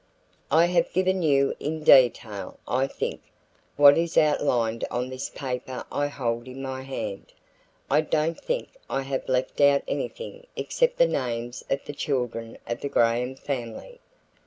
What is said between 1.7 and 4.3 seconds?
detail, I think, what is